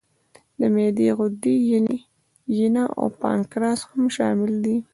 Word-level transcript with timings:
د 0.59 0.61
معدې 0.73 1.07
غدې، 1.17 1.55
ینه 2.57 2.83
او 2.99 3.05
پانکراس 3.21 3.79
هم 3.89 4.03
شامل 4.15 4.51
دي. 4.63 4.75